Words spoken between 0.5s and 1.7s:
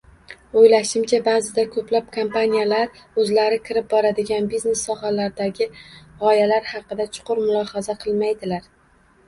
Oʻylashimcha, baʼzida